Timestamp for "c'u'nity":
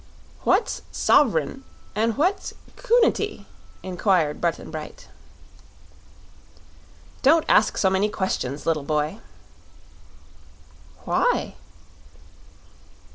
2.75-3.45